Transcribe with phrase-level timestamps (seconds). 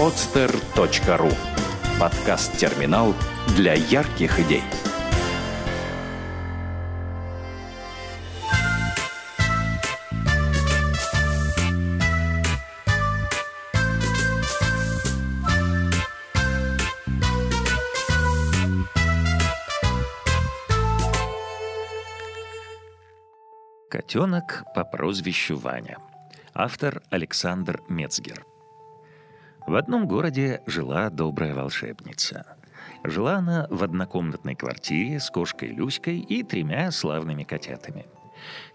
[0.00, 1.30] podster.ru
[2.00, 3.14] Подкаст-терминал
[3.54, 4.62] для ярких идей.
[23.90, 25.98] Котенок по прозвищу Ваня.
[26.54, 28.49] Автор Александр Мецгер.
[29.70, 32.44] В одном городе жила добрая волшебница.
[33.04, 38.06] Жила она в однокомнатной квартире с кошкой Люськой и тремя славными котятами.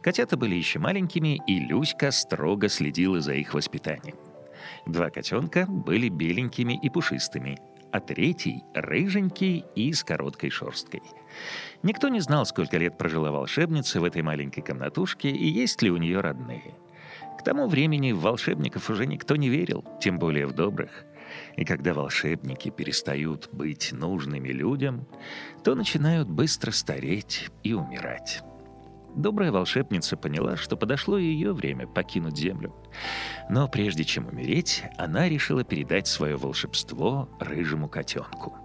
[0.01, 4.15] Котята были еще маленькими, и Люська строго следила за их воспитанием.
[4.85, 7.59] Два котенка были беленькими и пушистыми,
[7.91, 11.01] а третий— рыженький и с короткой шерсткой.
[11.83, 15.97] Никто не знал, сколько лет прожила волшебница в этой маленькой комнатушке и есть ли у
[15.97, 16.73] нее родные—
[17.37, 21.05] к тому времени в волшебников уже никто не верил, тем более в добрых.
[21.55, 25.07] И когда волшебники перестают быть нужными людям,
[25.63, 28.41] то начинают быстро стареть и умирать.
[29.15, 32.75] Добрая волшебница поняла, что подошло ее время покинуть Землю.
[33.49, 38.64] Но прежде чем умереть, она решила передать свое волшебство рыжему котенку.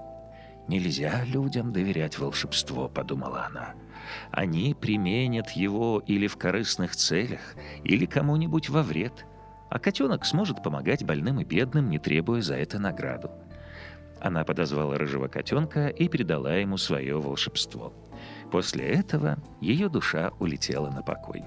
[0.71, 3.75] «Нельзя людям доверять волшебство»,— подумала она.
[4.31, 7.41] Они применят его или в корыстных целях,
[7.83, 9.27] или кому-нибудь во вред,
[9.69, 13.33] а котенок сможет помогать больным и бедным, не требуя за это награду.
[14.21, 17.93] Она подозвала рыжего котенка и передала ему свое волшебство.
[18.53, 21.43] После этого ее душа улетела на покой.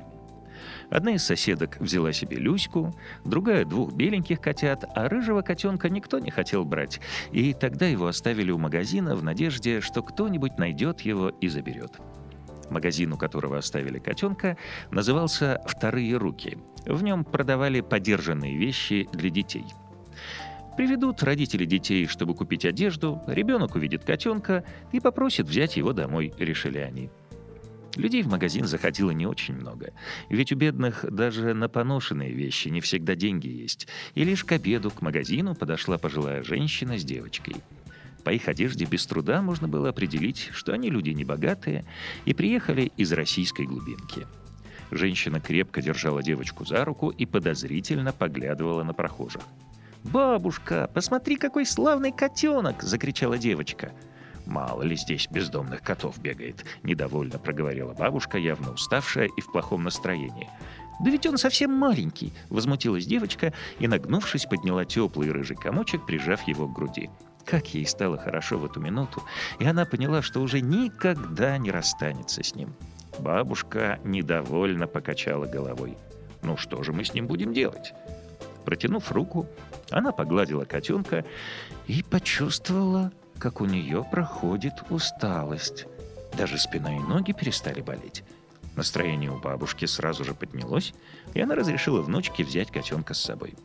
[0.93, 2.93] Одна из соседок взяла себе Люську,
[3.25, 8.51] другая— двух беленьких котят, а рыжего котенка никто не хотел брать, и тогда его оставили
[8.51, 11.93] у магазина в надежде, что кто-нибудь найдет его и заберет.
[12.69, 14.55] Магазин, у которого оставили котенка,
[14.91, 16.59] назывался «Вторые руки».
[16.85, 19.65] В нем продавали подержанные вещи для детей.
[20.77, 26.77] Приведут родители детей, чтобы купить одежду, ребенок увидит котенка и попросит взять его домой, решили
[26.77, 27.09] они.
[27.95, 29.93] Людей в магазин заходило не очень много,
[30.29, 34.89] ведь у бедных даже на поношенные вещи не всегда деньги есть, и лишь к обеду
[34.89, 37.55] к магазину подошла пожилая женщина с девочкой–
[38.23, 41.85] по их одежде без труда можно было определить, что они люди небогатые
[42.25, 44.25] и приехали из российской глубинки.
[44.91, 49.41] Женщина крепко держала девочку за руку и подозрительно поглядывала на прохожих.
[50.03, 53.93] «Бабушка, посмотри, какой славный котенок!»— закричала девочка.
[54.45, 60.49] «Мало ли здесь бездомных котов бегает»,— недовольно проговорила бабушка, явно уставшая и в плохом настроении.
[60.99, 66.67] «Да ведь он совсем маленький!»— возмутилась девочка и, нагнувшись, подняла теплый рыжий комочек, прижав его
[66.67, 67.09] к груди.
[67.45, 69.23] Как ей стало хорошо в эту минуту,
[69.59, 72.73] и она поняла, что уже никогда не расстанется с ним.
[73.19, 75.97] Бабушка недовольно покачала головой.
[76.41, 77.93] «Ну что же мы с ним будем делать?»
[78.65, 79.47] Протянув руку,
[79.89, 81.25] она погладила котенка
[81.87, 83.11] и почувствовала,
[83.43, 85.85] как у нее проходит усталость.
[86.37, 88.23] Даже спина и ноги перестали болеть.
[88.77, 90.93] Настроение у бабушки сразу же поднялось,
[91.33, 93.55] и она разрешила внучке взять котенка с собой.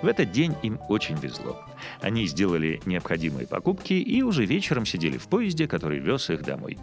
[0.00, 1.62] В этот день им очень везло.
[2.00, 6.78] Они сделали необходимые покупки и уже вечером сидели в поезде, который вез их домой.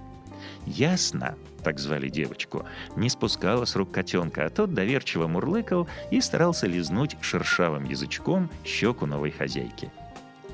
[0.68, 6.68] Ясно, так звали девочку, не спускала с рук котенка, а тот доверчиво мурлыкал и старался
[6.68, 9.92] лизнуть шершавым язычком щеку новой хозяйки.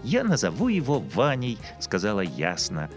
[0.04, 2.90] «Я назову его Ваней»,— сказала Ясно.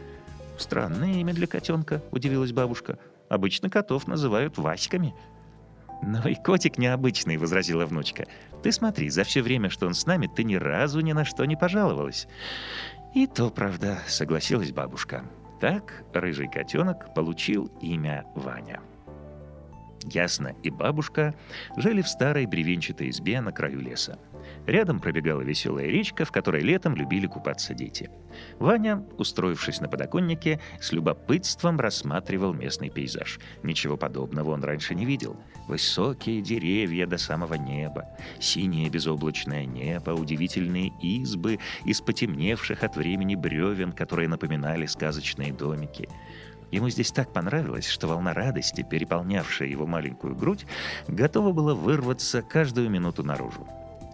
[0.58, 2.98] «Странное имя для котенка»,— удивилась бабушка.
[3.28, 5.14] «Обычно котов называют Васьками».
[6.02, 8.26] «Новый котик необычный»,— возразила внучка.
[8.62, 11.44] «Ты смотри, за все время, что он с нами, ты ни разу ни на что
[11.44, 12.26] не пожаловалась».
[13.14, 15.24] «И то правда»,— согласилась бабушка.
[15.60, 18.80] Так рыжий котенок получил имя Ваня.
[20.04, 21.34] Ясно и бабушка
[21.76, 24.18] жили в старой бревенчатой избе на краю леса.
[24.66, 28.10] Рядом пробегала веселая речка, в которой летом любили купаться дети.
[28.58, 33.38] Ваня, устроившись на подоконнике, с любопытством рассматривал местный пейзаж.
[33.62, 35.36] Ничего подобного он раньше не видел.
[35.68, 38.06] Высокие деревья до самого неба,
[38.38, 46.08] синее безоблачное небо, удивительные избы из потемневших от времени бревен, которые напоминали сказочные домики.
[46.70, 50.66] Ему здесь так понравилось, что волна радости, переполнявшая его маленькую грудь,
[51.08, 53.66] готова была вырваться каждую минуту наружу.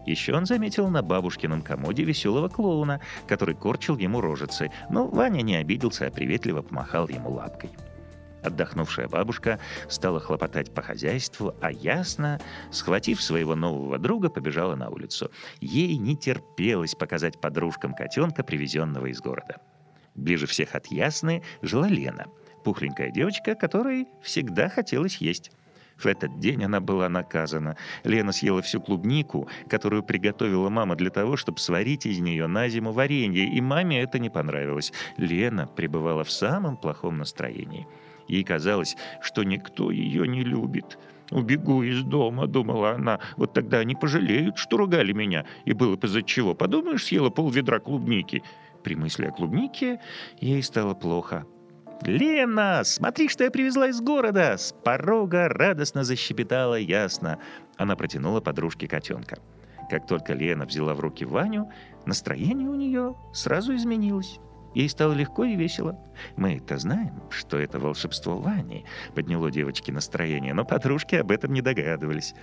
[0.06, 5.56] Еще он заметил на бабушкином комоде веселого клоуна, который корчил ему рожицы, но Ваня не
[5.56, 7.70] обиделся, а приветливо помахал ему лапкой.
[8.42, 9.58] Отдохнувшая бабушка
[9.88, 15.32] стала хлопотать по хозяйству, а Ясно, схватив своего нового друга, побежала на улицу.
[15.60, 19.60] Ей не терпелось показать подружкам котенка, привезенного из города.
[20.14, 22.26] Ближе всех от Ясны жила Лена,
[22.66, 25.52] пухленькая девочка, которой всегда хотелось есть.
[25.96, 27.76] В этот день она была наказана.
[28.02, 32.90] Лена съела всю клубнику, которую приготовила мама для того, чтобы сварить из нее на зиму
[32.90, 34.92] варенье, и маме это не понравилось.
[35.16, 37.86] Лена пребывала в самом плохом настроении.
[38.26, 40.98] Ей казалось, что никто ее не любит.
[41.30, 43.20] «Убегу из дома»,— думала она.
[43.36, 45.44] «Вот тогда они пожалеют, что ругали меня.
[45.64, 46.54] И было бы из-за чего.
[46.54, 48.42] Подумаешь, съела пол ведра клубники».
[48.82, 50.00] При мысли о клубнике
[50.40, 51.46] ей стало плохо.
[52.02, 57.38] «Лена, смотри, что я привезла из города!» С порога радостно защебетала ясно.
[57.76, 59.38] Она протянула подружке котенка.
[59.90, 61.70] Как только Лена взяла в руки Ваню,
[62.04, 64.38] настроение у нее сразу изменилось.
[64.76, 65.98] Ей стало легко и весело.
[66.36, 68.84] Мы-то знаем, что это волшебство Вани
[69.14, 72.34] подняло девочке настроение, но подружки об этом не догадывались.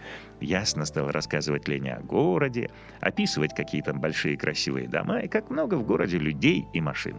[0.41, 2.71] Ясно стала рассказывать Лене о городе,
[3.01, 7.17] описывать какие там большие красивые дома и как много в городе людей и машин.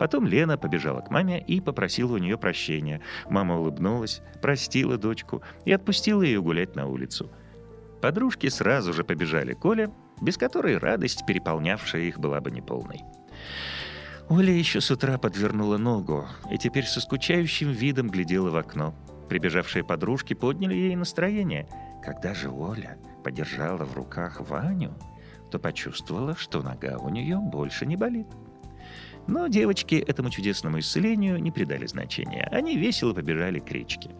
[0.00, 3.02] Потом Лена побежала к маме и попросила у нее прощения.
[3.28, 7.30] Мама улыбнулась, простила дочку и отпустила ее гулять на улицу.
[8.00, 9.90] Подружки сразу же побежали к Оле,
[10.22, 13.02] без которой радость, переполнявшая их, была бы неполной.
[14.30, 18.94] Оля еще с утра подвернула ногу и теперь со скучающим видом глядела в окно.
[19.28, 21.68] Прибежавшие подружки подняли ей настроение.
[22.02, 24.94] Когда же Оля подержала в руках Ваню,
[25.50, 28.28] то почувствовала, что нога у нее больше не болит.
[29.26, 32.48] Но девочки этому чудесному исцелению не придали значения.
[32.50, 34.10] Они весело побежали к речке.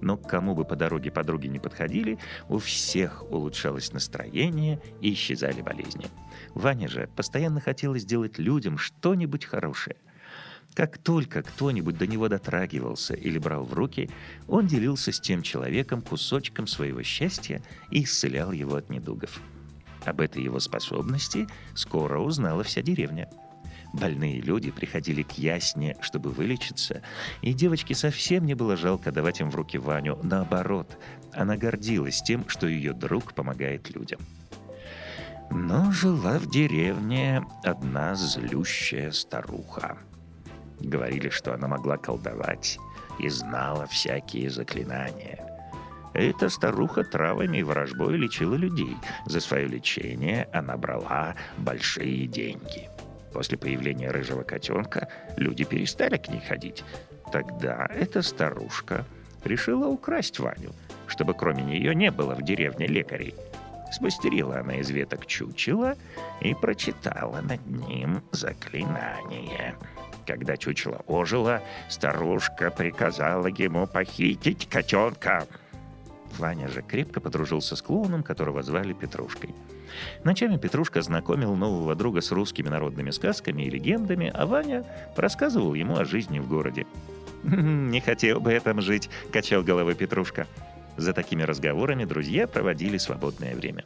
[0.00, 2.18] Но к кому бы по дороге подруги не подходили,
[2.48, 6.06] у всех улучшалось настроение и исчезали болезни.
[6.54, 9.96] Ване же постоянно хотелось сделать людям что-нибудь хорошее.
[10.74, 14.10] Как только кто-нибудь до него дотрагивался или брал в руки,
[14.48, 19.40] он делился с тем человеком кусочком своего счастья и исцелял его от недугов.
[20.04, 23.30] Об этой его способности скоро узнала вся деревня–
[23.94, 27.00] Больные люди приходили к Ясне, чтобы вылечиться,
[27.42, 30.18] и девочке совсем не было жалко давать им в руки Ваню.
[30.20, 30.98] Наоборот,
[31.32, 34.18] она гордилась тем, что ее друг помогает людям.
[35.50, 39.96] Но жила в деревне одна злющая старуха.
[40.80, 42.78] Говорили, что она могла колдовать
[43.20, 45.38] и знала всякие заклинания.
[46.14, 48.96] Эта старуха травами и ворожбой лечила людей.
[49.26, 52.90] За свое лечение она брала большие деньги.
[53.34, 56.84] После появления рыжего котенка люди перестали к ней ходить.
[57.32, 59.04] Тогда эта старушка
[59.42, 60.72] решила украсть Ваню,
[61.08, 63.34] чтобы кроме нее не было в деревне лекарей.
[63.90, 65.96] Смастерила она из веток чучела
[66.40, 69.74] и прочитала над ним заклинание.
[70.26, 75.46] Когда чучело ожило, старушка приказала ему похитить котенка.
[76.38, 79.54] Ваня же крепко подружился с клоуном, которого звали Петрушкой.
[80.24, 84.84] Ночами Петрушка знакомил нового друга с русскими народными сказками и легендами, а Ваня
[85.16, 86.86] рассказывал ему о жизни в городе.
[87.42, 90.46] «Не хотел бы я там жить»,— качал головой Петрушка.
[90.96, 93.84] За такими разговорами друзья проводили свободное время.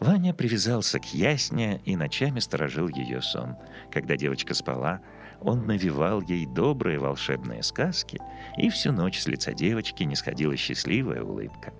[0.00, 3.56] Ваня привязался к Ясне и ночами сторожил ее сон.
[3.90, 5.00] Когда девочка спала,
[5.40, 8.20] он навевал ей добрые волшебные сказки,
[8.58, 11.72] и всю ночь с лица девочки не сходила счастливая улыбка.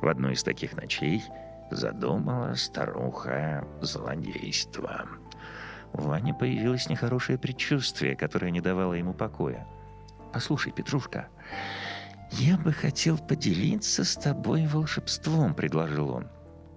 [0.00, 1.22] В одну из таких ночей
[1.70, 5.06] задумала старуха злодейство.
[5.92, 9.66] У Вани появилось нехорошее предчувствие, которое не давало ему покоя.
[10.32, 11.28] «Послушай, Петрушка,
[12.32, 16.26] я бы хотел поделиться с тобой волшебством»,— предложил он.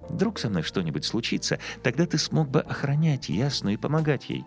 [0.10, 4.46] «Вдруг со мной что-нибудь случится, тогда ты смог бы охранять Ясну и помогать ей».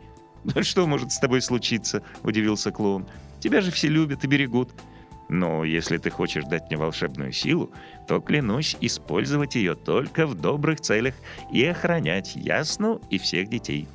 [0.61, 3.09] «Что может с тобой случиться?»— удивился клоун.
[3.40, 4.70] «Тебя же все любят и берегут.
[5.30, 7.72] Но если ты хочешь дать мне волшебную силу,
[8.08, 11.14] то клянусь использовать ее только в добрых целях
[11.52, 13.87] и охранять Ясну и всех детей».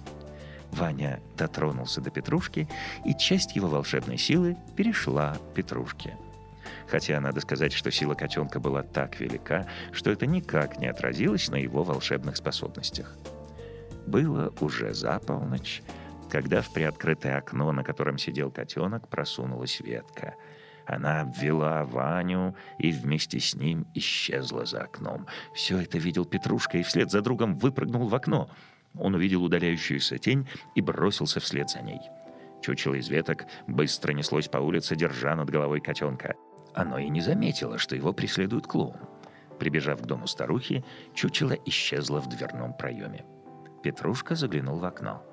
[0.72, 2.70] Ваня дотронулся до Петрушки,
[3.04, 6.18] и часть его волшебной силы перешла Петрушке.
[6.88, 11.56] Хотя надо сказать, что сила котенка была так велика, что это никак не отразилось на
[11.56, 13.18] его волшебных способностях.
[14.08, 15.82] Было уже за полночь,
[16.30, 20.36] когда в приоткрытое окно, на котором сидел котенок, просунулась ветка—
[20.86, 25.26] она обвела Ваню и вместе с ним исчезла за окном.
[25.54, 28.50] Все это видел Петрушка и вслед за другом выпрыгнул в окно.
[28.98, 32.00] Он увидел удаляющуюся тень и бросился вслед за ней.
[32.62, 36.36] Чучело из веток быстро неслось по улице, держа над головой котенка.
[36.74, 39.00] Оно и не заметило, что его преследует клоун.
[39.60, 43.26] Прибежав к дому старухи, чучело исчезло в дверном проеме.
[43.84, 45.24] Петрушка заглянул в окно.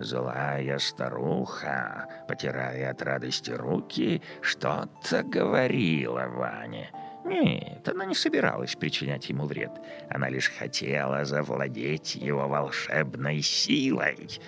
[0.00, 6.90] Злая старуха, потирая от радости руки, что-то говорила Ване.
[7.26, 9.72] Нет, она не собиралась причинять ему вред.
[10.08, 14.40] Она лишь хотела завладеть его волшебной силой.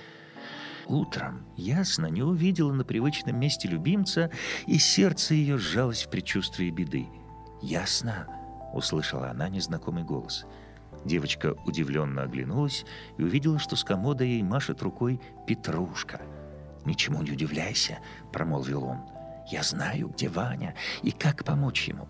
[0.87, 4.31] Утром ясно не увидела на привычном месте любимца,
[4.67, 7.07] и сердце ее сжалось в предчувствии беды.
[7.61, 8.27] «Ясно»,—
[8.73, 10.47] услышала она незнакомый голос.
[11.05, 12.85] Девочка удивленно оглянулась
[13.19, 16.21] и увидела, что с комода ей машет рукой Петрушка.
[16.85, 17.99] «Ничему не удивляйся»,—
[18.33, 18.99] промолвил он.
[19.51, 22.09] «Я знаю, где Ваня и как помочь ему».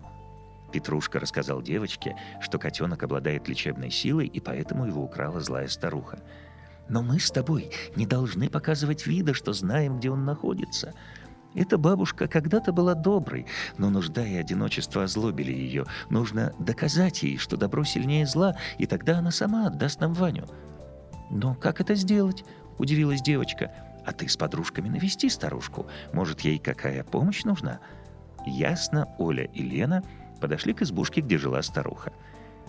[0.71, 6.19] Петрушка рассказал девочке, что котенок обладает лечебной силой, и поэтому его украла злая старуха.
[6.89, 10.93] «Но мы с тобой не должны показывать вида, что знаем, где он находится»,
[11.55, 13.45] эта бабушка когда-то была доброй,
[13.77, 15.85] но нужда и одиночество озлобили ее.
[16.09, 20.47] Нужно доказать ей, что добро сильнее зла, и тогда она сама отдаст нам Ваню.
[21.29, 22.43] «Но как это сделать?»–
[22.77, 23.71] удивилась девочка.
[24.05, 25.87] «А ты с подружками навести старушку.
[26.11, 27.79] Может, ей какая помощь нужна?»
[28.45, 30.03] Ясно, Оля и Лена
[30.41, 32.11] подошли к избушке, где жила старуха.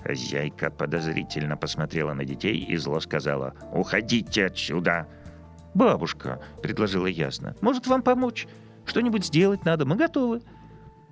[0.04, 5.08] Хозяйка подозрительно посмотрела на детей и зло сказала «Уходите отсюда!»
[5.74, 8.46] «Бабушка»,— предложила ясно,— «может вам помочь?»
[8.86, 10.42] Что-нибудь сделать надо, мы готовы».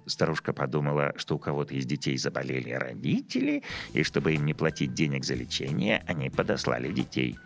[0.06, 3.62] Старушка подумала, что у кого-то из детей заболели родители,
[3.92, 7.38] и чтобы им не платить денег за лечение, они подослали детей.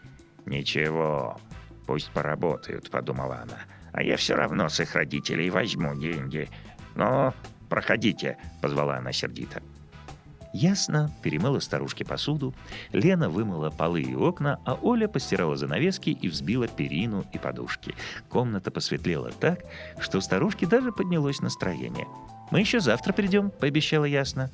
[0.47, 1.38] «Ничего,
[1.87, 3.59] пусть поработают»,— подумала она.
[3.92, 6.49] «А я все равно с их родителей возьму деньги.
[6.95, 7.35] Но
[7.68, 9.62] проходите»,— позвала она сердито.
[10.57, 12.55] Ясно, перемыла старушке посуду,
[12.91, 17.95] Лена вымыла полы и окна, а Оля постирала занавески и взбила перину и подушки.
[18.31, 19.59] Комната посветлела так,
[20.01, 22.09] что у старушки даже поднялось настроение.
[22.51, 24.51] «Мы еще завтра придем»,— пообещала Ясно.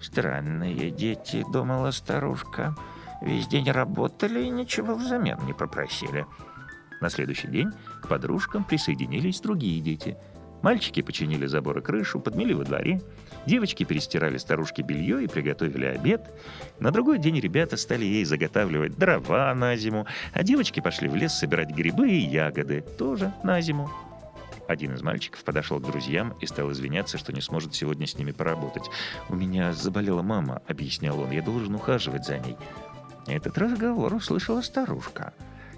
[0.00, 2.74] «Странные дети»,— думала старушка.
[3.20, 6.24] «Весь день работали и ничего взамен не попросили».
[7.02, 7.70] На следующий день
[8.00, 10.16] к подружкам присоединились другие дети—
[10.64, 13.02] Мальчики починили забор и крышу, подмели во дворе.
[13.44, 16.32] Девочки перестирали старушке белье и приготовили обед.
[16.80, 21.34] На другой день ребята стали ей заготавливать дрова на зиму, а девочки пошли в лес
[21.34, 23.90] собирать грибы и ягоды, тоже на зиму.
[24.66, 28.32] Один из мальчиков подошел к друзьям и стал извиняться, что не сможет сегодня с ними
[28.32, 28.88] поработать.
[29.28, 32.56] «У меня заболела мама»,— объяснял он,— «я должен ухаживать за ней».
[33.26, 35.34] Этот разговор услышала старушка.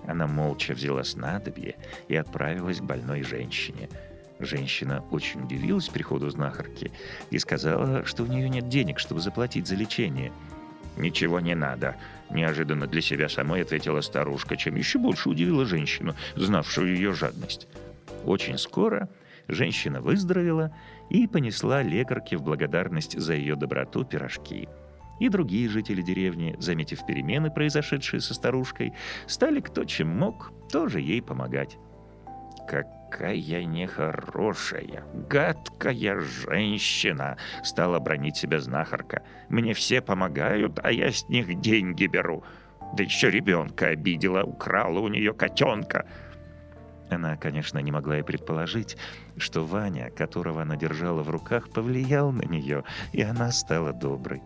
[0.07, 1.75] Она молча взяла снадобье
[2.07, 3.89] и отправилась к больной женщине—
[4.39, 6.93] Женщина очень удивилась приходу знахарки
[7.31, 10.33] и сказала, что у нее нет денег, чтобы заплатить за лечение.
[10.97, 11.97] «Ничего не надо»,—
[12.31, 17.69] неожиданно для себя самой ответила старушка, чем еще больше удивила женщину, знавшую ее жадность.
[18.25, 19.09] Очень скоро
[19.47, 20.75] женщина выздоровела
[21.11, 24.69] и понесла лекарке в благодарность за ее доброту пирожки.
[25.21, 28.93] И другие жители деревни, заметив перемены, произошедшие со старушкой,
[29.27, 31.79] стали кто чем мог тоже ей помогать.
[32.69, 32.87] Как
[33.17, 39.23] какая нехорошая, гадкая женщина!»— стала бронить себя знахарка.
[39.49, 42.45] «Мне все помогают, а я с них деньги беру.
[42.95, 46.07] Да еще ребенка обидела, украла у нее котенка».
[47.09, 48.97] Она, конечно, не могла и предположить,
[49.39, 52.83] что Ваня, которого она держала в руках, повлиял на нее,
[53.13, 54.43] и она стала доброй.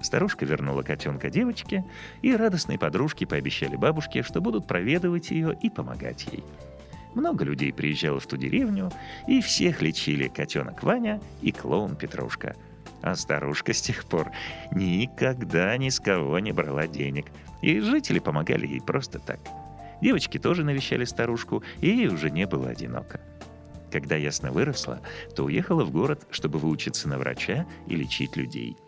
[0.00, 1.84] Старушка вернула котенка девочке,
[2.22, 6.44] и радостные подружки пообещали бабушке, что будут проведывать ее и помогать ей.
[7.16, 8.92] Много людей приезжало в ту деревню,
[9.26, 12.54] и всех лечили котенок Ваня и клоун Петрушка.
[13.00, 14.30] А старушка с тех пор
[14.70, 17.26] никогда ни с кого не брала денег,
[17.62, 19.40] и жители помогали ей просто так.
[20.02, 23.18] Девочки тоже навещали старушку, и ей уже не было одиноко.
[23.90, 25.00] Когда ясно выросла,
[25.34, 28.76] то уехала в город, чтобы выучиться на врача и лечить людей–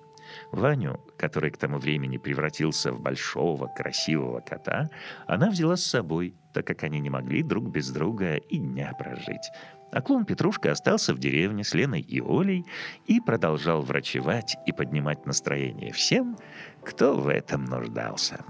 [0.52, 4.90] Ваню, который к тому времени превратился в большого красивого кота,
[5.26, 9.50] она взяла с собой, так как они не могли друг без друга и дня прожить.
[9.90, 12.66] А клон Петрушка остался в деревне с Леной и Олей
[13.06, 16.36] и продолжал врачевать и поднимать настроение всем,
[16.84, 18.44] кто в этом нуждался.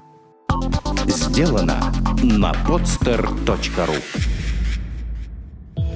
[1.07, 1.92] Сделано
[2.23, 4.38] на podster.ru